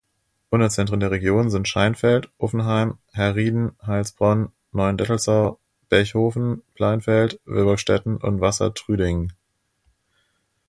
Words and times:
Unterzentren 0.49 0.99
der 0.99 1.11
Region 1.11 1.51
sind 1.51 1.67
Scheinfeld, 1.67 2.31
Uffenheim, 2.39 2.97
Herrieden, 3.13 3.73
Heilsbronn, 3.85 4.51
Neuendettelsau, 4.71 5.59
Bechhofen, 5.89 6.63
Pleinfeld, 6.73 7.39
Wilburgstetten 7.45 8.17
und 8.17 8.41
Wassertrüdingen. 8.41 9.33